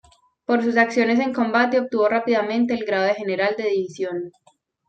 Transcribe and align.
Por 0.45 0.63
sus 0.63 0.77
acciones 0.77 1.19
en 1.19 1.31
combate 1.31 1.79
obtuvo 1.79 2.09
rápidamente 2.09 2.73
el 2.73 2.85
grado 2.85 3.03
de 3.03 3.13
general 3.13 3.53
de 3.55 3.65
división. 3.69 4.31